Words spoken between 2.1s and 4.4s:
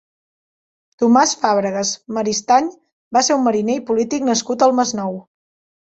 Maristany va ser un mariner i polític